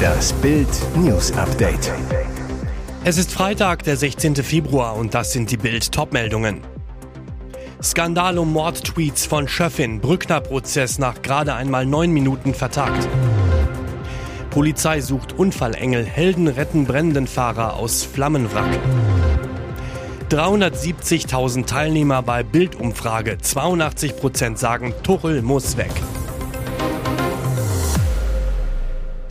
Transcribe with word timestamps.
Das 0.00 0.32
Bild 0.34 0.68
News 0.96 1.32
Update. 1.32 1.92
Es 3.04 3.18
ist 3.18 3.32
Freitag, 3.32 3.82
der 3.84 3.96
16. 3.96 4.36
Februar 4.36 4.96
und 4.96 5.14
das 5.14 5.32
sind 5.32 5.50
die 5.50 5.56
Bild 5.56 5.90
Topmeldungen. 5.92 6.60
Skandal 7.82 8.38
um 8.38 8.52
Mordtweets 8.52 9.24
von 9.26 9.48
Schöffin, 9.48 10.00
Brückner-Prozess 10.00 10.98
nach 10.98 11.22
gerade 11.22 11.54
einmal 11.54 11.86
neun 11.86 12.12
Minuten 12.12 12.52
vertagt. 12.52 13.08
Polizei 14.50 15.00
sucht 15.00 15.32
Unfallengel, 15.32 16.04
Helden 16.04 16.48
retten 16.48 16.84
brennenden 16.84 17.26
Fahrer 17.26 17.74
aus 17.74 18.04
Flammenwrack. 18.04 18.78
370.000 20.28 21.66
Teilnehmer 21.66 22.22
bei 22.22 22.42
Bildumfrage, 22.42 23.38
82 23.38 24.16
Prozent 24.16 24.58
sagen, 24.58 24.92
Tuchel 25.02 25.42
muss 25.42 25.76
weg. 25.76 25.92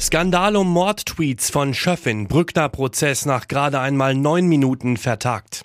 Skandal 0.09 0.55
um 0.55 0.73
Mordtweets 0.73 1.51
von 1.51 1.75
Schöffin, 1.75 2.27
Brückner-Prozess 2.27 3.27
nach 3.27 3.47
gerade 3.47 3.79
einmal 3.79 4.15
neun 4.15 4.47
Minuten 4.47 4.97
vertagt. 4.97 5.61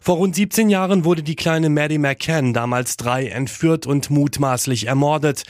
Vor 0.00 0.18
rund 0.18 0.36
17 0.36 0.70
Jahren 0.70 1.04
wurde 1.04 1.24
die 1.24 1.34
kleine 1.34 1.70
Maddie 1.70 1.98
McCann, 1.98 2.54
damals 2.54 2.96
drei, 2.96 3.26
entführt 3.26 3.88
und 3.88 4.08
mutmaßlich 4.08 4.86
ermordet. 4.86 5.42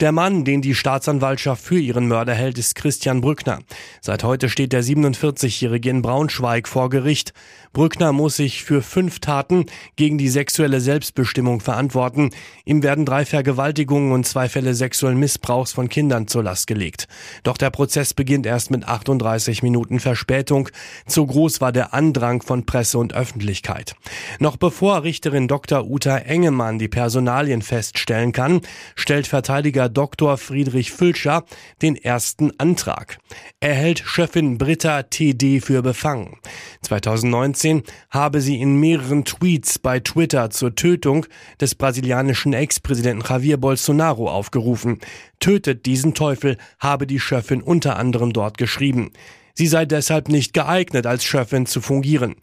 Der 0.00 0.10
Mann, 0.10 0.44
den 0.44 0.60
die 0.60 0.74
Staatsanwaltschaft 0.74 1.62
für 1.62 1.78
ihren 1.78 2.08
Mörder 2.08 2.34
hält, 2.34 2.58
ist 2.58 2.74
Christian 2.74 3.20
Brückner. 3.20 3.60
Seit 4.00 4.24
heute 4.24 4.48
steht 4.48 4.72
der 4.72 4.82
47-Jährige 4.82 5.88
in 5.88 6.02
Braunschweig 6.02 6.66
vor 6.66 6.90
Gericht. 6.90 7.32
Brückner 7.72 8.12
muss 8.12 8.36
sich 8.36 8.64
für 8.64 8.82
fünf 8.82 9.20
Taten 9.20 9.66
gegen 9.94 10.18
die 10.18 10.28
sexuelle 10.28 10.80
Selbstbestimmung 10.80 11.60
verantworten. 11.60 12.30
Ihm 12.64 12.82
werden 12.82 13.06
drei 13.06 13.24
Vergewaltigungen 13.24 14.10
und 14.10 14.26
zwei 14.26 14.48
Fälle 14.48 14.74
sexuellen 14.74 15.18
Missbrauchs 15.18 15.72
von 15.72 15.88
Kindern 15.88 16.26
zur 16.26 16.42
Last 16.42 16.66
gelegt. 16.66 17.06
Doch 17.44 17.56
der 17.56 17.70
Prozess 17.70 18.14
beginnt 18.14 18.46
erst 18.46 18.72
mit 18.72 18.88
38 18.88 19.62
Minuten 19.62 20.00
Verspätung. 20.00 20.70
Zu 21.06 21.24
groß 21.24 21.60
war 21.60 21.70
der 21.70 21.94
Andrang 21.94 22.42
von 22.42 22.66
Presse 22.66 22.98
und 22.98 23.14
Öffentlichkeit. 23.14 23.94
Noch 24.40 24.56
bevor 24.56 25.04
Richterin 25.04 25.46
Dr. 25.46 25.88
Uta 25.88 26.18
Engemann 26.18 26.80
die 26.80 26.88
Personalien 26.88 27.62
feststellen 27.62 28.32
kann, 28.32 28.60
stellt 28.96 29.28
Verteidiger 29.28 29.83
Politiker 29.84 29.88
Dr. 29.88 30.36
Friedrich 30.36 30.92
Fülscher 30.92 31.44
den 31.82 31.96
ersten 31.96 32.52
Antrag. 32.58 33.18
Er 33.60 33.74
hält 33.74 34.00
Chefin 34.04 34.58
Britta 34.58 35.02
TD 35.02 35.60
für 35.60 35.82
befangen. 35.82 36.38
2019 36.82 37.82
habe 38.10 38.40
sie 38.40 38.60
in 38.60 38.78
mehreren 38.78 39.24
Tweets 39.24 39.78
bei 39.78 40.00
Twitter 40.00 40.50
zur 40.50 40.74
Tötung 40.74 41.26
des 41.60 41.74
brasilianischen 41.74 42.52
Ex-Präsidenten 42.52 43.24
Javier 43.28 43.56
Bolsonaro 43.56 44.28
aufgerufen. 44.30 45.00
Tötet 45.40 45.86
diesen 45.86 46.14
Teufel, 46.14 46.56
habe 46.78 47.06
die 47.06 47.20
Chefin 47.20 47.62
unter 47.62 47.96
anderem 47.96 48.32
dort 48.32 48.58
geschrieben. 48.58 49.12
Sie 49.54 49.66
sei 49.66 49.84
deshalb 49.84 50.28
nicht 50.28 50.52
geeignet, 50.52 51.06
als 51.06 51.24
Chefin 51.24 51.66
zu 51.66 51.80
fungieren. 51.80 52.36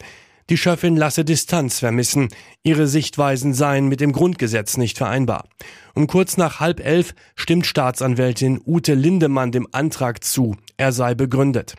Die 0.51 0.57
Schöffin 0.57 0.97
lasse 0.97 1.23
Distanz 1.23 1.79
vermissen. 1.79 2.27
Ihre 2.61 2.85
Sichtweisen 2.85 3.53
seien 3.53 3.87
mit 3.87 4.01
dem 4.01 4.11
Grundgesetz 4.11 4.75
nicht 4.75 4.97
vereinbar. 4.97 5.45
Um 5.93 6.07
kurz 6.07 6.35
nach 6.35 6.59
halb 6.59 6.85
elf 6.85 7.15
stimmt 7.37 7.65
Staatsanwältin 7.65 8.59
Ute 8.65 8.93
Lindemann 8.93 9.53
dem 9.53 9.65
Antrag 9.71 10.25
zu. 10.25 10.57
Er 10.75 10.91
sei 10.91 11.15
begründet. 11.15 11.75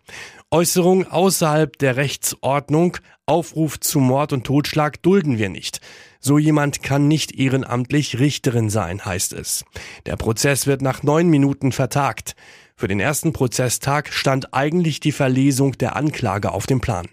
Äußerungen 0.51 1.07
außerhalb 1.07 1.77
der 1.77 1.97
Rechtsordnung, 1.99 2.97
Aufruf 3.27 3.79
zu 3.79 4.01
Mord 4.01 4.33
und 4.33 4.45
Totschlag 4.45 5.03
dulden 5.03 5.37
wir 5.37 5.51
nicht. 5.51 5.83
So 6.19 6.39
jemand 6.39 6.83
kann 6.83 7.09
nicht 7.09 7.39
ehrenamtlich 7.39 8.21
Richterin 8.21 8.71
sein, 8.71 9.05
heißt 9.05 9.35
es. 9.35 9.67
Der 10.07 10.17
Prozess 10.17 10.67
wird 10.67 10.81
nach 10.81 11.03
neun 11.03 11.29
Minuten 11.29 11.73
vertagt. 11.73 12.37
Für 12.75 12.89
den 12.89 13.01
ersten 13.01 13.35
Prozesstag 13.35 14.11
stand 14.15 14.55
eigentlich 14.55 14.99
die 14.99 15.13
Verlesung 15.13 15.73
der 15.73 15.95
Anklage 15.95 16.53
auf 16.53 16.67
dem 16.67 16.81
Plan. 16.81 17.07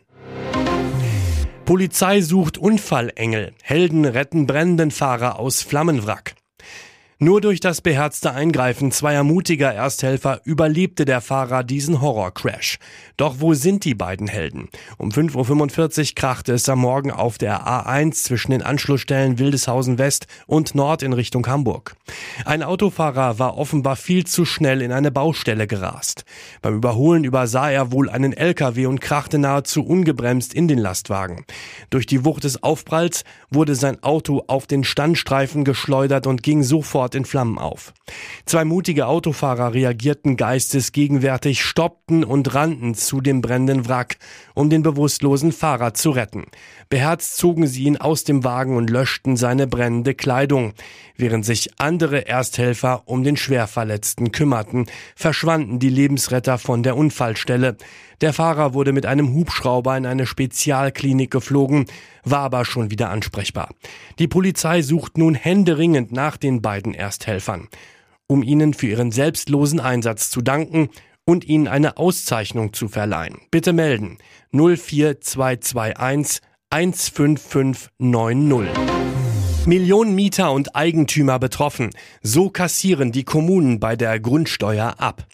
Polizei 1.70 2.22
sucht 2.22 2.58
Unfallengel. 2.58 3.54
Helden 3.62 4.04
retten 4.04 4.48
brennenden 4.48 4.90
Fahrer 4.90 5.38
aus 5.38 5.62
Flammenwrack. 5.62 6.34
Nur 7.22 7.42
durch 7.42 7.60
das 7.60 7.82
beherzte 7.82 8.32
Eingreifen 8.32 8.94
zweier 8.94 9.26
mutiger 9.26 9.74
Ersthelfer 9.74 10.40
überlebte 10.46 11.04
der 11.04 11.20
Fahrer 11.20 11.66
diesen 11.66 12.00
Horrorcrash. 12.00 12.80
Doch 13.18 13.36
wo 13.40 13.54
sind 13.54 13.84
die 13.84 13.94
beiden 13.94 14.30
Helden? 14.30 14.70
Um 14.98 15.10
5.45 15.10 16.00
Uhr 16.00 16.16
krachte 16.16 16.54
es 16.54 16.70
am 16.70 16.80
Morgen 16.80 17.12
auf 17.12 17.38
der 17.38 17.68
A1 17.68 18.24
zwischen 18.24 18.52
den 18.52 18.62
Anschlussstellen 18.62 19.38
Wildeshausen 19.38 19.98
West 19.98 20.28
und 20.48 20.76
Nord 20.76 21.04
in 21.04 21.12
Richtung 21.12 21.46
Hamburg. 21.46 21.98
Ein 22.46 22.64
Autofahrer 22.64 23.38
war 23.38 23.58
offenbar 23.58 23.98
viel 23.98 24.26
zu 24.26 24.46
schnell 24.46 24.82
in 24.82 24.94
eine 24.94 25.12
Baustelle 25.12 25.68
gerast. 25.68 26.24
Beim 26.62 26.76
Überholen 26.76 27.26
übersah 27.26 27.70
er 27.70 27.92
wohl 27.92 28.10
einen 28.10 28.32
LKW 28.32 28.86
und 28.86 29.02
krachte 29.02 29.40
nahezu 29.40 29.86
ungebremst 29.86 30.54
in 30.54 30.70
den 30.70 30.80
Lastwagen. 30.80 31.44
Durch 31.90 32.06
die 32.06 32.24
Wucht 32.24 32.46
des 32.46 32.64
Aufpralls 32.64 33.26
wurde 33.50 33.76
sein 33.76 34.02
Auto 34.04 34.46
auf 34.48 34.68
den 34.68 34.86
Standstreifen 34.86 35.66
geschleudert 35.66 36.26
und 36.26 36.44
ging 36.44 36.64
sofort 36.64 37.09
sofort 37.10 37.16
in 37.16 37.26
Flammen 37.26 37.58
auf. 37.58 37.94
Zwei 38.46 38.66
mutige 38.66 39.08
Autofahrer 39.08 39.74
reagierten 39.74 40.38
geistesgegenwärtig, 40.38 41.64
stoppten 41.64 42.24
und 42.24 42.54
rannten 42.54 42.94
zu 42.96 43.22
dem 43.22 43.42
brennenden 43.42 43.88
Wrack, 43.88 44.18
um 44.54 44.70
den 44.70 44.84
bewusstlosen 44.84 45.52
Fahrer 45.52 45.94
zu 45.94 46.12
retten. 46.12 46.46
Beherzt 46.90 47.38
zogen 47.38 47.68
sie 47.68 47.84
ihn 47.84 47.98
aus 47.98 48.24
dem 48.24 48.44
Wagen 48.44 48.76
und 48.76 48.90
löschten 48.90 49.38
seine 49.38 49.68
brennende 49.68 50.14
Kleidung. 50.14 50.74
Während 51.16 51.46
sich 51.46 51.80
andere 51.80 52.28
Ersthelfer 52.28 53.04
um 53.06 53.24
den 53.24 53.38
Schwerverletzten 53.38 54.32
kümmerten, 54.32 54.86
verschwanden 55.16 55.80
die 55.80 55.90
Lebensretter 55.90 56.58
von 56.58 56.84
der 56.84 56.96
Unfallstelle. 56.96 57.78
Der 58.22 58.34
Fahrer 58.34 58.74
wurde 58.74 58.92
mit 58.92 59.06
einem 59.06 59.34
Hubschrauber 59.34 59.96
in 59.98 60.06
eine 60.06 60.26
Spezialklinik 60.26 61.32
geflogen, 61.32 61.86
war 62.32 62.42
aber 62.42 62.66
schon 62.66 62.92
wieder 62.92 63.10
ansprechbar. 63.10 63.74
Die 64.20 64.28
Polizei 64.28 64.82
sucht 64.82 65.18
nun 65.18 65.36
händeringend 65.36 66.12
nach 66.12 66.38
den 66.38 66.62
beiden 66.62 66.94
Ersthelfern, 66.94 67.68
um 68.28 68.44
ihnen 68.44 68.74
für 68.74 68.88
ihren 68.88 69.12
selbstlosen 69.12 69.80
Einsatz 69.80 70.30
zu 70.30 70.42
danken 70.42 70.90
und 71.26 71.46
ihnen 71.46 71.68
eine 71.68 71.98
Auszeichnung 71.98 72.74
zu 72.74 72.88
verleihen. 72.88 73.40
Bitte 73.52 73.74
melden 73.74 74.18
04221 74.52 76.42
15590. 76.72 78.99
Millionen 79.70 80.16
Mieter 80.16 80.52
und 80.52 80.76
Eigentümer 80.76 81.38
betroffen. 81.38 81.92
So 82.24 82.50
kassieren 82.50 83.12
die 83.12 83.24
Kommunen 83.24 83.80
bei 83.80 83.96
der 83.96 84.20
Grundsteuer 84.20 84.96
ab. 84.98 85.28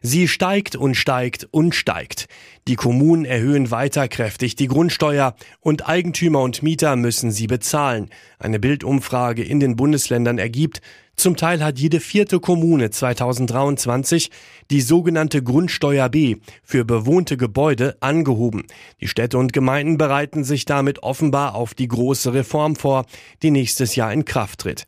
Sie 0.00 0.28
steigt 0.28 0.76
und 0.76 0.94
steigt 0.94 1.46
und 1.50 1.74
steigt. 1.74 2.26
Die 2.68 2.76
Kommunen 2.76 3.26
erhöhen 3.26 3.70
weiter 3.70 4.08
kräftig 4.08 4.56
die 4.56 4.66
Grundsteuer 4.66 5.34
und 5.60 5.90
Eigentümer 5.90 6.40
und 6.40 6.62
Mieter 6.62 6.96
müssen 6.96 7.32
sie 7.32 7.46
bezahlen. 7.46 8.08
Eine 8.38 8.58
Bildumfrage 8.58 9.44
in 9.44 9.60
den 9.60 9.76
Bundesländern 9.76 10.38
ergibt, 10.38 10.80
zum 11.16 11.36
Teil 11.36 11.62
hat 11.62 11.78
jede 11.78 12.00
vierte 12.00 12.40
Kommune 12.40 12.90
2023 12.90 14.30
die 14.70 14.80
sogenannte 14.80 15.42
Grundsteuer 15.42 16.08
B 16.08 16.36
für 16.62 16.84
bewohnte 16.84 17.36
Gebäude 17.36 17.96
angehoben. 18.00 18.64
Die 19.00 19.08
Städte 19.08 19.38
und 19.38 19.52
Gemeinden 19.52 19.98
bereiten 19.98 20.42
sich 20.42 20.64
damit 20.64 21.02
offenbar 21.02 21.54
auf 21.54 21.74
die 21.74 21.88
große 21.88 22.34
Reform 22.34 22.76
vor, 22.76 23.04
die 23.42 23.50
nächstes 23.50 23.94
Jahr 23.94 24.12
in 24.12 24.24
Kraft 24.24 24.60
tritt. 24.60 24.86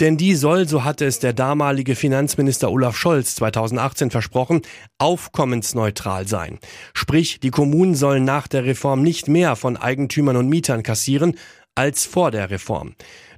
Denn 0.00 0.16
die 0.16 0.34
soll, 0.34 0.66
so 0.68 0.82
hatte 0.82 1.04
es 1.04 1.20
der 1.20 1.32
damalige 1.32 1.94
Finanzminister 1.94 2.70
Olaf 2.70 2.96
Scholz 2.96 3.36
2018 3.36 4.10
versprochen, 4.10 4.62
aufkommensneutral 4.98 6.26
sein. 6.26 6.58
Sprich, 6.94 7.38
die 7.38 7.50
Kommunen 7.50 7.94
sollen 7.94 8.24
nach 8.24 8.48
der 8.48 8.64
Reform 8.64 9.02
nicht 9.02 9.28
mehr 9.28 9.54
von 9.54 9.76
Eigentümern 9.76 10.36
und 10.36 10.48
Mietern 10.48 10.82
kassieren 10.82 11.36
als 11.76 12.06
vor 12.06 12.30
der 12.30 12.50
Reform. 12.50 12.94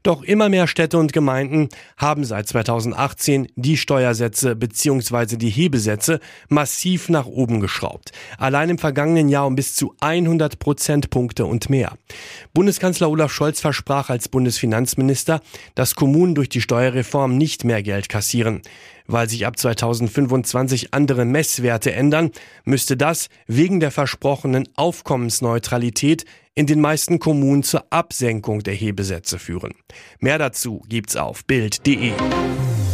Doch 0.07 0.23
immer 0.23 0.49
mehr 0.49 0.69
Städte 0.69 0.99
und 0.99 1.13
Gemeinden 1.13 1.69
haben 1.97 2.25
seit 2.25 2.47
2018 2.47 3.49
die 3.57 3.77
Steuersätze 3.77 4.55
bzw. 4.55 5.37
die 5.37 5.51
Hebesätze 5.51 6.21
massiv 6.49 7.09
nach 7.09 7.27
oben 7.27 7.59
geschraubt. 7.59 8.13
Allein 8.39 8.71
im 8.71 8.79
vergangenen 8.79 9.29
Jahr 9.29 9.49
um 9.49 9.57
bis 9.57 9.75
zu 9.75 9.97
100 9.99 10.61
Prozentpunkte 10.61 11.45
und 11.45 11.71
mehr. 11.71 11.99
Bundeskanzler 12.55 13.11
Olaf 13.11 13.33
Scholz 13.33 13.61
versprach 13.61 14.09
als 14.09 14.29
Bundesfinanzminister, 14.29 15.41
dass 15.75 15.97
Kommunen 15.97 16.37
durch 16.37 16.51
die 16.51 16.61
Steuerreform 16.61 17.37
nicht 17.37 17.65
mehr 17.65 17.83
Geld 17.83 18.09
kassieren. 18.09 18.63
Weil 19.09 19.29
sich 19.29 19.45
ab 19.45 19.59
2025 19.59 20.95
andere 20.95 21.25
Messwerte 21.25 21.93
ändern, 21.93 22.31
müsste 22.65 22.97
das 22.97 23.29
wegen 23.49 23.81
der 23.81 23.91
versprochenen 23.91 24.69
Aufkommensneutralität 24.77 26.27
in 26.57 26.67
den 26.67 26.81
meisten 26.81 27.19
Kommunen 27.19 27.63
zur 27.63 27.85
Absenkung 27.91 28.63
der 28.63 28.75
Hebesätze 28.75 29.39
führen. 29.39 29.75
Mehr 30.19 30.39
dazu 30.39 30.83
gibt's 30.89 31.15
auf 31.15 31.45
Bild.de. 31.45 32.13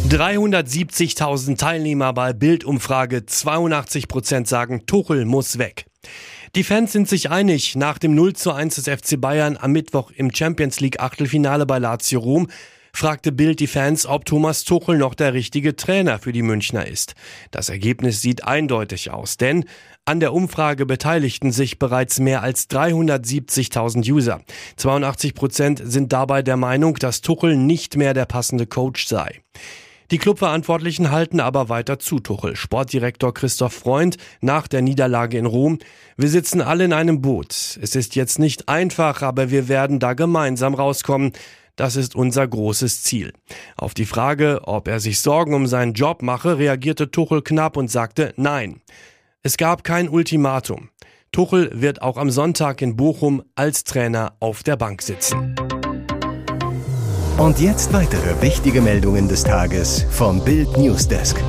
370.000 0.09 1.57
Teilnehmer 1.57 2.11
bei 2.11 2.33
Bildumfrage, 2.33 3.25
82 3.25 4.09
Prozent 4.09 4.49
sagen, 4.49 4.85
Tuchel 4.85 5.23
muss 5.23 5.57
weg. 5.57 5.85
Die 6.55 6.65
Fans 6.65 6.91
sind 6.91 7.07
sich 7.07 7.31
einig, 7.31 7.75
nach 7.75 7.97
dem 7.97 8.13
0 8.13 8.33
zu 8.33 8.51
1 8.51 8.75
des 8.75 8.89
FC 8.89 9.19
Bayern 9.19 9.57
am 9.57 9.71
Mittwoch 9.71 10.11
im 10.11 10.35
Champions 10.35 10.81
League 10.81 10.99
Achtelfinale 10.99 11.65
bei 11.65 11.79
Lazio 11.79 12.19
Rom 12.19 12.49
fragte 12.95 13.31
Bild 13.31 13.59
die 13.59 13.67
Fans, 13.67 14.05
ob 14.05 14.25
Thomas 14.25 14.63
Tuchel 14.63 14.97
noch 14.97 15.15
der 15.15 15.33
richtige 15.33 15.75
Trainer 15.75 16.19
für 16.19 16.31
die 16.31 16.43
Münchner 16.43 16.87
ist. 16.87 17.15
Das 17.51 17.69
Ergebnis 17.69 18.21
sieht 18.21 18.45
eindeutig 18.45 19.11
aus, 19.11 19.37
denn 19.37 19.65
an 20.05 20.19
der 20.19 20.33
Umfrage 20.33 20.85
beteiligten 20.85 21.51
sich 21.51 21.79
bereits 21.79 22.19
mehr 22.19 22.43
als 22.43 22.69
370.000 22.69 24.11
User. 24.11 24.41
82 24.77 25.33
Prozent 25.33 25.81
sind 25.83 26.13
dabei 26.13 26.41
der 26.41 26.57
Meinung, 26.57 26.95
dass 26.95 27.21
Tuchel 27.21 27.57
nicht 27.57 27.97
mehr 27.97 28.13
der 28.13 28.25
passende 28.25 28.67
Coach 28.67 29.07
sei. 29.07 29.41
Die 30.11 30.17
Clubverantwortlichen 30.19 31.09
halten 31.09 31.39
aber 31.39 31.69
weiter 31.69 31.97
zu 31.97 32.19
Tuchel. 32.19 32.55
Sportdirektor 32.55 33.33
Christoph 33.33 33.73
Freund 33.73 34.17
nach 34.41 34.67
der 34.67 34.83
Niederlage 34.83 35.39
in 35.39 35.47
Rom. 35.47 35.79
Wir 36.17 36.29
sitzen 36.29 36.61
alle 36.61 36.83
in 36.83 36.93
einem 36.93 37.21
Boot. 37.21 37.79
Es 37.81 37.95
ist 37.95 38.15
jetzt 38.15 38.37
nicht 38.37 38.69
einfach, 38.69 39.23
aber 39.23 39.49
wir 39.49 39.69
werden 39.69 39.99
da 39.99 40.13
gemeinsam 40.13 40.75
rauskommen. 40.75 41.31
Das 41.75 41.95
ist 41.95 42.15
unser 42.15 42.47
großes 42.47 43.01
Ziel. 43.01 43.33
Auf 43.77 43.95
die 43.95 44.05
Frage, 44.05 44.61
ob 44.65 44.87
er 44.87 44.99
sich 44.99 45.19
Sorgen 45.19 45.55
um 45.55 45.65
seinen 45.65 45.93
Job 45.93 46.21
mache, 46.21 46.59
reagierte 46.59 47.09
Tuchel 47.09 47.41
knapp 47.41 47.77
und 47.77 47.89
sagte 47.89 48.33
Nein. 48.37 48.81
Es 49.41 49.57
gab 49.57 49.83
kein 49.83 50.07
Ultimatum. 50.07 50.89
Tuchel 51.31 51.71
wird 51.73 52.03
auch 52.03 52.17
am 52.17 52.29
Sonntag 52.29 52.81
in 52.83 52.95
Bochum 52.95 53.43
als 53.55 53.83
Trainer 53.83 54.35
auf 54.39 54.61
der 54.61 54.77
Bank 54.77 55.01
sitzen. 55.01 55.55
Und 57.37 57.59
jetzt 57.59 57.91
weitere 57.91 58.39
wichtige 58.43 58.79
Meldungen 58.79 59.27
des 59.27 59.43
Tages 59.43 60.05
vom 60.11 60.45
Bild 60.45 60.77
Newsdesk. 60.77 61.41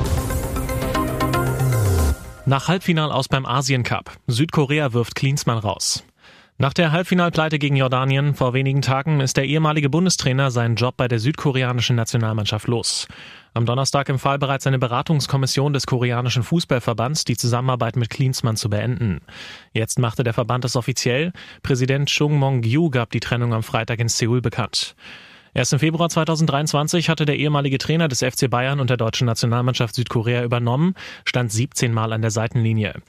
Nach 2.47 2.67
Halbfinal 2.67 3.11
aus 3.11 3.27
beim 3.27 3.45
Asien 3.45 3.83
Cup. 3.83 4.11
Südkorea 4.25 4.93
wirft 4.93 5.13
Klinsmann 5.13 5.59
raus. 5.59 6.03
Nach 6.57 6.73
der 6.73 6.93
Halbfinalpleite 6.93 7.59
gegen 7.59 7.75
Jordanien 7.75 8.33
vor 8.33 8.53
wenigen 8.53 8.81
Tagen 8.81 9.19
ist 9.19 9.35
der 9.35 9.43
ehemalige 9.43 9.89
Bundestrainer 9.89 10.51
seinen 10.51 10.77
Job 10.77 10.95
bei 10.95 11.09
der 11.09 11.19
südkoreanischen 11.19 11.97
Nationalmannschaft 11.97 12.69
los. 12.69 13.09
Am 13.53 13.65
Donnerstag 13.65 14.07
empfahl 14.07 14.39
bereits 14.39 14.65
eine 14.65 14.79
Beratungskommission 14.79 15.73
des 15.73 15.85
koreanischen 15.85 16.43
Fußballverbands, 16.43 17.25
die 17.25 17.35
Zusammenarbeit 17.35 17.97
mit 17.97 18.09
Klinsmann 18.09 18.55
zu 18.55 18.69
beenden. 18.69 19.19
Jetzt 19.73 19.99
machte 19.99 20.23
der 20.23 20.33
Verband 20.33 20.63
es 20.63 20.77
offiziell. 20.77 21.33
Präsident 21.61 22.07
Chung 22.09 22.39
Mong-gyu 22.39 22.89
gab 22.89 23.11
die 23.11 23.19
Trennung 23.19 23.53
am 23.53 23.61
Freitag 23.61 23.99
in 23.99 24.07
Seoul 24.07 24.39
bekannt. 24.39 24.95
Erst 25.55 25.71
im 25.71 25.79
Februar 25.79 26.09
2023 26.09 27.07
hatte 27.07 27.25
der 27.25 27.37
ehemalige 27.37 27.77
Trainer 27.77 28.09
des 28.09 28.19
FC 28.19 28.49
Bayern 28.49 28.81
und 28.81 28.89
der 28.89 28.97
deutschen 28.97 29.25
Nationalmannschaft 29.25 29.95
Südkorea 29.95 30.43
übernommen, 30.43 30.95
stand 31.23 31.49
17 31.49 31.93
Mal 31.93 32.11
an 32.11 32.21
der 32.21 32.29
Seitenlinie. 32.29 33.01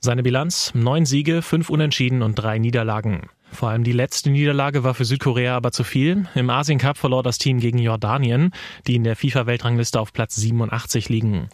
Seine 0.00 0.22
Bilanz? 0.22 0.70
Neun 0.74 1.06
Siege, 1.06 1.40
fünf 1.40 1.70
Unentschieden 1.70 2.20
und 2.20 2.34
drei 2.34 2.58
Niederlagen. 2.58 3.30
Vor 3.50 3.70
allem 3.70 3.84
die 3.84 3.92
letzte 3.92 4.28
Niederlage 4.28 4.84
war 4.84 4.92
für 4.92 5.06
Südkorea 5.06 5.56
aber 5.56 5.72
zu 5.72 5.82
viel. 5.82 6.26
Im 6.34 6.50
Asien 6.50 6.78
Cup 6.78 6.98
verlor 6.98 7.22
das 7.22 7.38
Team 7.38 7.58
gegen 7.58 7.78
Jordanien, 7.78 8.50
die 8.86 8.96
in 8.96 9.04
der 9.04 9.16
FIFA-Weltrangliste 9.16 9.98
auf 9.98 10.12
Platz 10.12 10.36
87 10.36 11.08
liegen. 11.08 11.48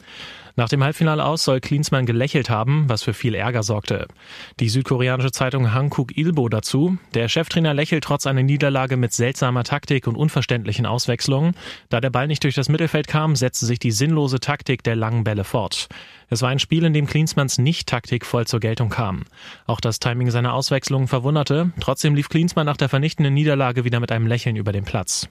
Nach 0.60 0.68
dem 0.68 0.84
Halbfinale 0.84 1.24
aus 1.24 1.44
soll 1.44 1.58
Klinsmann 1.58 2.04
gelächelt 2.04 2.50
haben, 2.50 2.86
was 2.86 3.02
für 3.02 3.14
viel 3.14 3.34
Ärger 3.34 3.62
sorgte. 3.62 4.08
Die 4.60 4.68
südkoreanische 4.68 5.32
Zeitung 5.32 5.72
Hankuk 5.72 6.18
Ilbo 6.18 6.50
dazu. 6.50 6.98
Der 7.14 7.30
Cheftrainer 7.30 7.72
lächelt 7.72 8.04
trotz 8.04 8.26
einer 8.26 8.42
Niederlage 8.42 8.98
mit 8.98 9.14
seltsamer 9.14 9.64
Taktik 9.64 10.06
und 10.06 10.16
unverständlichen 10.16 10.84
Auswechslungen. 10.84 11.54
Da 11.88 12.02
der 12.02 12.10
Ball 12.10 12.26
nicht 12.26 12.44
durch 12.44 12.54
das 12.54 12.68
Mittelfeld 12.68 13.08
kam, 13.08 13.36
setzte 13.36 13.64
sich 13.64 13.78
die 13.78 13.90
sinnlose 13.90 14.38
Taktik 14.38 14.82
der 14.82 14.96
langen 14.96 15.24
Bälle 15.24 15.44
fort. 15.44 15.88
Es 16.28 16.42
war 16.42 16.50
ein 16.50 16.58
Spiel, 16.58 16.84
in 16.84 16.92
dem 16.92 17.06
Klinsmanns 17.06 17.56
Nicht-Taktik 17.56 18.26
voll 18.26 18.46
zur 18.46 18.60
Geltung 18.60 18.90
kam. 18.90 19.24
Auch 19.64 19.80
das 19.80 19.98
Timing 19.98 20.30
seiner 20.30 20.52
Auswechslungen 20.52 21.08
verwunderte. 21.08 21.72
Trotzdem 21.80 22.14
lief 22.14 22.28
Klinsmann 22.28 22.66
nach 22.66 22.76
der 22.76 22.90
vernichtenden 22.90 23.32
Niederlage 23.32 23.84
wieder 23.84 23.98
mit 23.98 24.12
einem 24.12 24.26
Lächeln 24.26 24.56
über 24.56 24.72
den 24.72 24.84
Platz. 24.84 25.26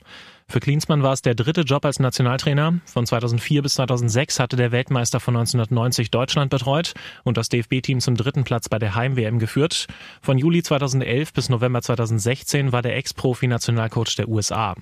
Für 0.51 0.59
Klinsmann 0.59 1.03
war 1.03 1.13
es 1.13 1.21
der 1.21 1.35
dritte 1.35 1.61
Job 1.61 1.85
als 1.85 1.99
Nationaltrainer. 1.99 2.79
Von 2.85 3.05
2004 3.05 3.61
bis 3.61 3.75
2006 3.75 4.39
hatte 4.39 4.55
der 4.55 4.71
Weltmeister 4.71 5.19
von 5.19 5.35
1990 5.35 6.09
Deutschland 6.09 6.49
betreut 6.49 6.93
und 7.23 7.37
das 7.37 7.49
DFB-Team 7.49 7.99
zum 7.99 8.15
dritten 8.15 8.45
Platz 8.45 8.67
bei 8.67 8.79
der 8.79 8.95
Heim-WM 8.95 9.37
geführt. 9.37 9.85
Von 10.23 10.39
Juli 10.39 10.63
2011 10.63 11.33
bis 11.33 11.49
November 11.49 11.83
2016 11.83 12.71
war 12.71 12.81
der 12.81 12.97
Ex-Profi-Nationalcoach 12.97 14.15
der 14.17 14.27
USA. 14.27 14.73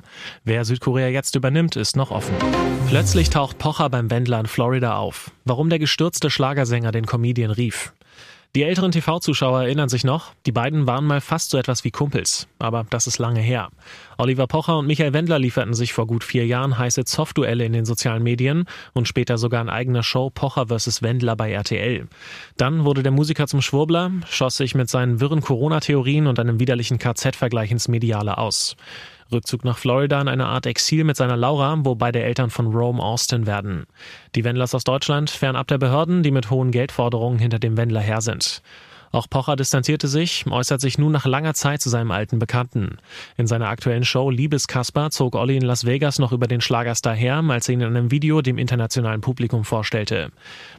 Wer 0.46 0.64
Südkorea 0.64 1.10
jetzt 1.10 1.36
übernimmt, 1.36 1.76
ist 1.76 1.98
noch 1.98 2.12
offen. 2.12 2.36
Plötzlich 2.88 3.30
taucht 3.30 3.58
Pocher 3.58 3.90
beim 3.90 4.10
Wendler 4.10 4.40
in 4.40 4.48
Florida 4.48 4.96
auf. 4.96 5.32
Warum 5.44 5.70
der 5.70 5.80
gestürzte 5.80 6.30
Schlagersänger 6.30 6.94
den 6.94 7.06
Comedian 7.06 7.52
rief. 7.52 7.92
Die 8.58 8.64
älteren 8.64 8.92
TV-Zuschauer 8.92 9.62
erinnern 9.62 9.88
sich 9.88 10.04
noch, 10.04 10.34
die 10.48 10.52
beiden 10.52 10.88
waren 10.88 11.06
mal 11.06 11.22
fast 11.22 11.52
so 11.52 11.60
etwas 11.60 11.84
wie 11.84 11.92
Kumpels. 11.92 12.48
Aber 12.58 12.88
das 12.90 13.06
ist 13.06 13.20
lange 13.20 13.40
her. 13.40 13.70
Oliver 14.18 14.48
Pocher 14.48 14.80
und 14.80 14.88
Michael 14.88 15.14
Wendler 15.14 15.38
lieferten 15.38 15.76
sich 15.76 15.94
vor 15.94 16.08
gut 16.08 16.24
vier 16.24 16.44
Jahren 16.48 16.76
heiße 16.76 17.06
Zoff-Duelle 17.06 17.66
in 17.66 17.74
den 17.74 17.86
sozialen 17.86 18.24
Medien 18.24 18.66
und 18.94 19.08
später 19.08 19.38
sogar 19.38 19.62
in 19.62 19.70
eigener 19.70 20.02
Show 20.02 20.32
Pocher 20.32 20.76
vs. 20.76 21.04
Wendler 21.04 21.36
bei 21.36 21.52
RTL. 21.52 22.08
Dann 22.58 22.84
wurde 22.84 23.04
der 23.04 23.12
Musiker 23.12 23.46
zum 23.46 23.62
Schwurbler, 23.62 24.12
schoss 24.28 24.58
sich 24.58 24.74
mit 24.74 24.90
seinen 24.90 25.20
wirren 25.20 25.42
Corona-Theorien 25.42 26.26
und 26.26 26.40
einem 26.40 26.60
widerlichen 26.60 26.98
KZ-Vergleich 26.98 27.70
ins 27.70 27.88
Mediale 27.88 28.40
aus. 28.40 28.76
Rückzug 29.32 29.66
nach 29.66 29.78
Florida 29.78 30.20
in 30.22 30.28
eine 30.28 30.46
Art 30.46 30.66
Exil 30.66 31.04
mit 31.04 31.18
seiner 31.18 31.38
Laura, 31.38 31.76
wo 31.80 31.96
beide 31.96 32.22
Eltern 32.22 32.50
von 32.50 32.68
Rome 32.68 33.02
Austin 33.02 33.46
werden. 33.46 33.86
Die 34.36 34.44
Wendlers 34.44 34.76
aus 34.76 34.84
Deutschland 34.84 35.30
fernab 35.30 35.68
der 35.68 35.78
Behörden, 35.78 36.24
die 36.24 36.32
mit 36.32 36.50
hohen 36.50 36.72
Geldforderungen 36.72 37.40
hinter 37.40 37.60
dem 37.60 37.78
Wendler 37.78 38.02
her 38.02 38.22
sind. 38.22 38.62
Auch 39.12 39.30
Pocher 39.30 39.56
distanzierte 39.56 40.08
sich, 40.08 40.46
äußert 40.50 40.82
sich 40.82 40.98
nun 40.98 41.12
nach 41.12 41.26
langer 41.26 41.54
Zeit 41.54 41.82
zu 41.82 41.90
seinem 41.90 42.12
alten 42.12 42.40
Bekannten. 42.40 42.98
In 43.38 43.48
seiner 43.48 43.70
aktuellen 43.70 44.04
Show 44.04 44.30
Liebeskasper 44.30 45.12
zog 45.12 45.36
Olli 45.36 45.56
in 45.56 45.64
Las 45.64 45.86
Vegas 45.86 46.20
noch 46.20 46.32
über 46.32 46.48
den 46.48 46.62
Schlagerstar 46.62 47.16
her, 47.16 47.44
als 47.50 47.70
er 47.70 47.74
ihn 47.74 47.82
in 47.82 47.88
einem 47.88 48.12
Video 48.12 48.42
dem 48.42 48.58
internationalen 48.58 49.22
Publikum 49.22 49.64
vorstellte. 49.64 50.32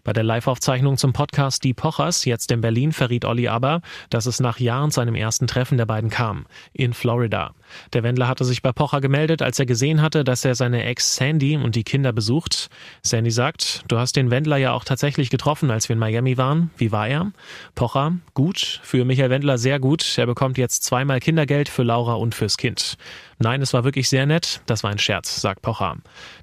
Bei 0.05 0.13
der 0.13 0.25
Live-Aufzeichnung 0.25 0.99
zum 0.99 1.13
Podcast 1.13 1.65
Die 1.65 1.75
Pochers, 1.75 2.25
jetzt 2.25 2.51
in 2.53 2.61
Berlin, 2.61 2.93
verriet 2.93 3.25
Olli 3.25 3.49
aber, 3.49 3.81
dass 4.11 4.27
es 4.27 4.41
nach 4.41 4.61
Jahren 4.61 4.91
zu 4.91 5.01
einem 5.01 5.15
ersten 5.15 5.47
Treffen 5.47 5.79
der 5.79 5.87
beiden 5.87 6.11
kam. 6.11 6.47
In 6.73 6.93
Florida. 6.93 7.55
Der 7.93 8.03
Wendler 8.03 8.29
hatte 8.29 8.45
sich 8.45 8.63
bei 8.63 8.73
Pocher 8.73 9.01
gemeldet, 9.01 9.43
als 9.43 9.59
er 9.59 9.67
gesehen 9.67 10.03
hatte, 10.03 10.25
dass 10.25 10.45
er 10.45 10.55
seine 10.55 10.85
Ex 10.85 11.17
Sandy 11.17 11.57
und 11.57 11.75
die 11.75 11.85
Kinder 11.85 12.13
besucht. 12.13 12.69
Sandy 13.03 13.31
sagt, 13.31 13.85
du 13.89 13.99
hast 13.99 14.17
den 14.17 14.31
Wendler 14.31 14.57
ja 14.57 14.73
auch 14.73 14.85
tatsächlich 14.85 15.31
getroffen, 15.31 15.71
als 15.71 15.89
wir 15.89 15.95
in 15.95 16.01
Miami 16.01 16.37
waren. 16.37 16.71
Wie 16.77 16.93
war 16.93 17.09
er? 17.09 17.33
Pocher, 17.75 18.17
gut. 18.35 18.81
Für 18.83 19.05
Michael 19.05 19.31
Wendler 19.31 19.59
sehr 19.59 19.79
gut. 19.79 20.19
Er 20.19 20.27
bekommt 20.27 20.59
jetzt 20.59 20.85
zweimal 20.85 21.21
Kindergeld 21.21 21.69
für 21.69 21.83
Laura 21.83 22.15
und 22.15 22.35
fürs 22.35 22.57
Kind. 22.57 22.97
Nein, 23.41 23.63
es 23.63 23.73
war 23.73 23.85
wirklich 23.85 24.09
sehr 24.09 24.27
nett. 24.27 24.61
Das 24.67 24.83
war 24.83 24.91
ein 24.91 24.99
Scherz, 24.99 25.41
sagt 25.41 25.63
Pocher. 25.63 25.97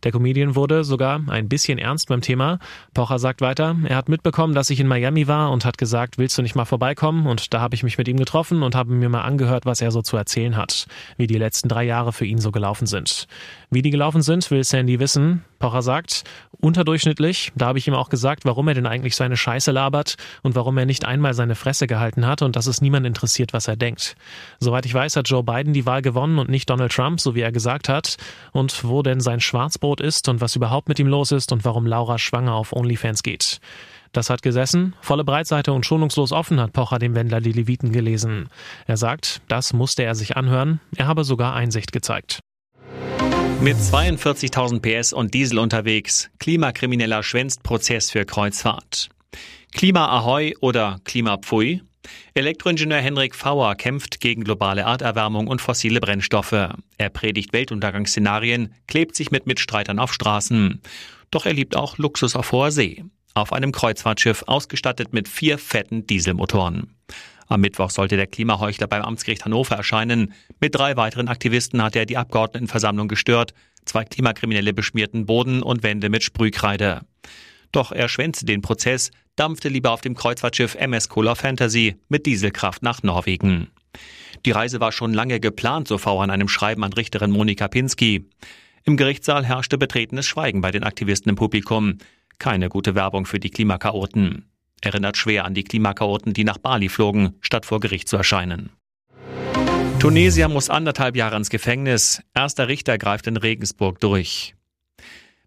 Der 0.04 0.13
Comedian 0.13 0.56
wurde 0.56 0.86
sogar 0.86 1.22
ein 1.27 1.50
bisschen 1.50 1.77
ernst 1.77 2.07
beim 2.07 2.22
Thema. 2.22 2.60
Pocher 2.94 3.19
sagt 3.19 3.42
weiter, 3.42 3.75
er 3.83 3.98
hat 3.98 4.07
mitbekommen, 4.07 4.56
dass 4.56 4.69
ich 4.69 4.80
in 4.80 4.88
Miami 4.88 5.27
war 5.27 5.51
und 5.51 5.65
hat 5.65 5.77
gesagt, 5.77 6.17
willst 6.17 6.38
du 6.38 6.41
nicht 6.41 6.55
mal 6.55 6.65
vorbeikommen? 6.65 7.27
Und 7.27 7.53
da 7.53 7.60
habe 7.60 7.75
ich 7.75 7.84
mich 7.84 7.98
mit 7.98 8.08
ihm 8.08 8.17
getroffen 8.17 8.63
und 8.63 8.75
habe 8.75 8.94
mir 8.94 9.10
mal 9.10 9.24
angehört, 9.24 9.65
was 9.65 9.82
er 9.82 9.91
so 9.91 10.01
zu 10.01 10.15
erzählen 10.15 10.55
hat, 10.55 10.88
wie 11.17 11.27
die 11.27 11.38
letzten 11.38 11.69
drei 11.69 11.84
Jahre 11.84 12.13
für 12.13 12.25
ihn 12.25 12.39
so 12.39 12.51
gelaufen 12.51 12.88
sind. 12.88 13.27
Wie 13.69 13.81
die 13.81 13.89
gelaufen 13.89 14.22
sind, 14.22 14.50
will 14.51 14.63
Sandy 14.63 15.00
wissen. 15.00 15.43
Pocher 15.60 15.81
sagt, 15.81 16.24
unterdurchschnittlich. 16.60 17.51
Da 17.55 17.67
habe 17.67 17.79
ich 17.79 17.88
ihm 17.88 17.93
auch 17.93 18.10
gesagt, 18.10 18.45
warum 18.45 18.67
er 18.67 18.74
denn 18.74 18.86
eigentlich 18.86 19.15
seine 19.15 19.38
Scheiße 19.38 19.72
labert 19.72 20.15
und 20.43 20.55
warum 20.55 20.77
er 20.77 20.86
nicht 20.86 21.05
einmal 21.05 21.34
seine 21.34 21.55
Fresse 21.55 21.88
gehalten 21.88 22.25
hat 22.25 22.41
und 22.41 22.55
dass 22.55 22.67
es 22.67 22.81
niemand 22.81 23.05
interessiert, 23.05 23.53
was 23.53 23.67
er 23.67 23.75
denkt. 23.75 24.15
Soweit 24.60 24.86
ich 24.86 24.93
weiß, 24.93 25.15
hat 25.15 25.29
Joe 25.29 25.43
Biden 25.43 25.74
die 25.74 25.86
Wahl 25.86 26.01
gewonnen 26.01 26.39
und 26.39 26.50
nicht 26.50 26.69
Donald 26.69 26.91
Trump, 26.91 27.19
so 27.19 27.36
wie 27.36 27.41
er 27.41 27.51
gesagt 27.51 27.89
hat, 27.89 28.17
und 28.51 28.84
wo 28.84 29.01
denn 29.01 29.19
sein 29.19 29.39
Schwarzbrot 29.39 30.01
ist 30.01 30.27
und 30.29 30.41
was 30.41 30.55
überhaupt 30.55 30.89
mit 30.89 31.00
ihm 31.00 31.07
los 31.07 31.31
ist 31.31 31.51
und 31.51 31.65
warum 31.65 31.86
Laura 31.86 32.17
schwanger 32.17 32.53
auf 32.53 32.74
OnlyFans 32.74 33.24
geht. 33.24 33.60
Das 34.15 34.29
hat 34.29 34.41
gesessen, 34.41 34.95
volle 35.01 35.25
Breitseite 35.25 35.74
und 35.74 35.86
schonungslos 35.86 36.31
offen 36.31 36.62
hat 36.62 36.72
Pocher 36.72 37.00
dem 37.00 37.15
Wendler 37.15 37.41
die 37.41 37.51
Leviten 37.51 37.91
gelesen. 37.91 38.48
Er 38.88 38.95
sagt, 38.95 39.41
das 39.50 39.74
musste 39.74 40.03
er 40.03 40.15
sich 40.15 40.38
anhören, 40.38 40.79
er 40.95 41.07
habe 41.07 41.25
sogar 41.25 41.53
Einsicht 41.53 41.91
gezeigt. 41.91 42.39
Mit 43.60 43.75
42.000 43.75 44.79
PS 44.79 45.12
und 45.12 45.34
Diesel 45.34 45.60
unterwegs, 45.60 46.29
Klimakrimineller 46.39 47.24
schwänzt 47.24 47.62
Prozess 47.63 48.10
für 48.10 48.24
Kreuzfahrt. 48.24 49.10
Klima 49.74 50.07
Ahoi 50.07 50.53
oder 50.62 51.01
Klima 51.03 51.36
Pfui? 51.36 51.81
Elektroingenieur 52.36 53.01
Henrik 53.01 53.36
Fauer 53.36 53.75
kämpft 53.75 54.22
gegen 54.22 54.45
globale 54.45 54.84
Erderwärmung 54.84 55.48
und 55.48 55.62
fossile 55.62 56.00
Brennstoffe. 56.00 56.53
Er 56.98 57.10
predigt 57.10 57.51
Weltuntergangsszenarien, 57.51 58.74
klebt 58.88 59.17
sich 59.17 59.31
mit 59.31 59.45
Mitstreitern 59.45 60.00
auf 60.00 60.13
Straßen. 60.13 60.81
Doch 61.31 61.45
er 61.45 61.51
liebt 61.51 61.75
auch 61.75 61.98
Luxus 61.98 62.38
auf 62.38 62.53
hoher 62.53 62.72
See. 62.72 63.03
Auf 63.36 63.51
einem 63.51 63.74
Kreuzfahrtschiff 63.74 64.46
ausgestattet 64.48 65.12
mit 65.12 65.27
vier 65.27 65.58
fetten 65.58 66.08
Dieselmotoren. 66.08 66.96
Am 67.48 67.60
Mittwoch 67.60 67.89
sollte 67.89 68.15
der 68.15 68.27
Klimaheuchler 68.27 68.88
beim 68.88 69.01
Amtsgericht 69.01 69.44
Hannover 69.44 69.75
erscheinen. 69.75 70.34
Mit 70.62 70.74
drei 70.74 70.96
weiteren 70.96 71.27
Aktivisten 71.27 71.84
hat 71.84 71.98
er 71.98 72.06
die 72.06 72.15
Abgeordnetenversammlung 72.15 73.10
gestört. 73.10 73.54
Zwei 73.84 74.06
Klimakriminelle 74.06 74.74
beschmierten 74.74 75.25
Boden 75.25 75.62
und 75.62 75.84
Wände 75.84 76.10
mit 76.10 76.24
Sprühkreide. 76.24 77.01
Doch 77.74 77.92
er 77.92 78.08
schwänzte 78.08 78.46
den 78.46 78.62
Prozess, 78.62 79.12
dampfte 79.36 79.68
lieber 79.68 79.92
auf 79.92 80.00
dem 80.00 80.15
Kreuzfahrtschiff 80.15 80.75
MS 80.75 81.10
Cola 81.10 81.36
Fantasy 81.36 81.98
mit 82.08 82.25
Dieselkraft 82.25 82.84
nach 82.84 83.04
Norwegen. 83.04 83.68
Die 84.46 84.51
Reise 84.51 84.80
war 84.80 84.94
schon 84.94 85.13
lange 85.13 85.42
geplant, 85.42 85.89
so 85.89 85.98
V 85.98 86.22
an 86.22 86.32
einem 86.32 86.48
Schreiben 86.48 86.86
an 86.86 86.94
Richterin 86.94 87.32
Monika 87.32 87.68
Pinsky. 87.68 88.30
Im 88.86 88.96
Gerichtssaal 88.96 89.44
herrschte 89.44 89.77
betretenes 89.77 90.25
Schweigen 90.25 90.62
bei 90.62 90.72
den 90.72 90.84
Aktivisten 90.84 91.30
im 91.30 91.36
Publikum. 91.36 91.98
Keine 92.39 92.70
gute 92.70 92.96
Werbung 92.96 93.25
für 93.25 93.39
die 93.39 93.50
Klimakaoten. 93.50 94.50
Erinnert 94.82 95.18
schwer 95.18 95.46
an 95.46 95.54
die 95.54 95.63
Klimakaoten, 95.63 96.34
die 96.34 96.44
nach 96.44 96.58
Bali 96.58 96.89
flogen, 96.89 97.36
statt 97.42 97.65
vor 97.65 97.80
Gericht 97.80 98.08
zu 98.08 98.18
erscheinen. 98.18 98.72
Tunesier 100.00 100.50
muss 100.50 100.70
anderthalb 100.70 101.15
Jahre 101.15 101.38
ins 101.38 101.50
Gefängnis. 101.50 102.22
Erster 102.36 102.68
Richter 102.68 102.98
greift 102.98 103.25
in 103.27 103.38
Regensburg 103.38 104.00
durch. 104.00 104.54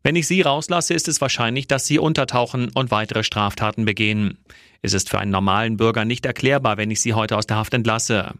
Wenn 0.02 0.16
ich 0.16 0.26
Sie 0.26 0.40
rauslasse, 0.40 0.95
ist 0.95 1.07
es 1.07 1.21
wahrscheinlich, 1.21 1.68
dass 1.68 1.87
Sie 1.87 1.99
untertauchen 1.99 2.71
und 2.75 2.90
weitere 2.90 3.23
Straftaten 3.23 3.85
begehen. 3.85 4.38
Es 4.83 4.95
ist 4.95 5.11
für 5.11 5.18
einen 5.18 5.30
normalen 5.30 5.76
Bürger 5.76 6.04
nicht 6.04 6.25
erklärbar, 6.25 6.76
wenn 6.76 6.90
ich 6.90 7.00
Sie 7.00 7.14
heute 7.14 7.37
aus 7.37 7.47
der 7.47 7.57
Haft 7.57 7.75
entlasse. 7.75 8.33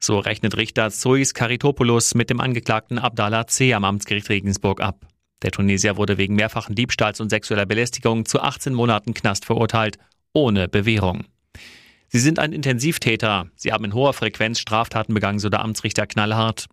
So 0.00 0.18
rechnet 0.18 0.56
Richter 0.56 0.90
Zois 0.90 1.32
Karitopoulos 1.32 2.14
mit 2.14 2.30
dem 2.30 2.40
Angeklagten 2.40 2.98
Abdallah 2.98 3.46
C. 3.46 3.72
am 3.74 3.84
Amtsgericht 3.84 4.28
Regensburg 4.28 4.82
ab. 4.82 5.06
Der 5.44 5.50
Tunesier 5.50 5.98
wurde 5.98 6.16
wegen 6.16 6.34
mehrfachen 6.36 6.74
Diebstahls 6.74 7.20
und 7.20 7.28
sexueller 7.28 7.66
Belästigung 7.66 8.24
zu 8.24 8.40
18 8.40 8.72
Monaten 8.72 9.12
Knast 9.12 9.44
verurteilt, 9.44 9.98
ohne 10.32 10.68
Bewährung. 10.68 11.24
Sie 12.08 12.18
sind 12.18 12.38
ein 12.38 12.54
Intensivtäter. 12.54 13.48
Sie 13.54 13.70
haben 13.70 13.84
in 13.84 13.92
hoher 13.92 14.14
Frequenz 14.14 14.58
Straftaten 14.58 15.12
begangen, 15.12 15.38
so 15.38 15.50
der 15.50 15.60
Amtsrichter 15.60 16.06
knallhart. 16.06 16.64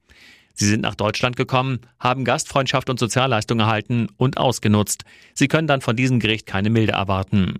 Sie 0.54 0.66
sind 0.66 0.82
nach 0.82 0.96
Deutschland 0.96 1.36
gekommen, 1.36 1.80
haben 2.00 2.24
Gastfreundschaft 2.24 2.90
und 2.90 2.98
Sozialleistung 2.98 3.60
erhalten 3.60 4.08
und 4.16 4.38
ausgenutzt. 4.38 5.04
Sie 5.34 5.50
können 5.50 5.68
dann 5.68 5.82
von 5.82 5.98
diesem 5.98 6.22
Gericht 6.22 6.46
keine 6.46 6.70
Milde 6.70 6.94
erwarten. 6.94 7.56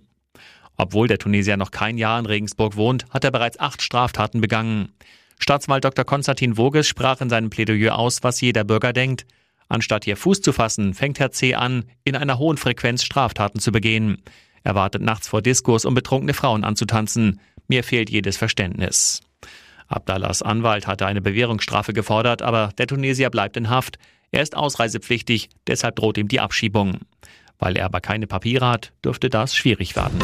Obwohl 0.78 1.08
der 1.08 1.18
Tunesier 1.18 1.58
noch 1.58 1.72
kein 1.72 1.98
Jahr 1.98 2.18
in 2.18 2.26
Regensburg 2.26 2.76
wohnt, 2.76 3.04
hat 3.10 3.24
er 3.24 3.30
bereits 3.30 3.60
acht 3.60 3.82
Straftaten 3.82 4.40
begangen. 4.40 4.92
Staatsanwalt 5.38 5.84
Dr. 5.84 6.06
Konstantin 6.06 6.54
Voges 6.54 6.86
sprach 6.86 7.20
in 7.20 7.28
seinem 7.28 7.50
Plädoyer 7.50 7.98
aus, 7.98 8.22
was 8.22 8.40
jeder 8.40 8.64
Bürger 8.64 8.94
denkt. 8.94 9.26
Anstatt 9.72 10.04
hier 10.04 10.18
Fuß 10.18 10.42
zu 10.42 10.52
fassen, 10.52 10.92
fängt 10.92 11.18
Herr 11.18 11.30
C. 11.30 11.54
an, 11.54 11.86
in 12.04 12.14
einer 12.14 12.36
hohen 12.36 12.58
Frequenz 12.58 13.04
Straftaten 13.04 13.58
zu 13.58 13.72
begehen. 13.72 14.18
Er 14.64 14.74
wartet 14.74 15.00
nachts 15.00 15.28
vor 15.28 15.40
Diskos, 15.40 15.86
um 15.86 15.94
betrunkene 15.94 16.34
Frauen 16.34 16.62
anzutanzen. 16.62 17.40
Mir 17.68 17.82
fehlt 17.82 18.10
jedes 18.10 18.36
Verständnis. 18.36 19.22
Abdallahs 19.88 20.42
Anwalt 20.42 20.86
hatte 20.86 21.06
eine 21.06 21.22
Bewährungsstrafe 21.22 21.94
gefordert, 21.94 22.42
aber 22.42 22.68
der 22.76 22.86
Tunesier 22.86 23.30
bleibt 23.30 23.56
in 23.56 23.70
Haft. 23.70 23.96
Er 24.30 24.42
ist 24.42 24.58
ausreisepflichtig, 24.58 25.48
deshalb 25.66 25.96
droht 25.96 26.18
ihm 26.18 26.28
die 26.28 26.40
Abschiebung. 26.40 26.98
Weil 27.58 27.78
er 27.78 27.86
aber 27.86 28.02
keine 28.02 28.26
Papiere 28.26 28.68
hat, 28.68 28.92
dürfte 29.02 29.30
das 29.30 29.56
schwierig 29.56 29.96
werden. 29.96 30.18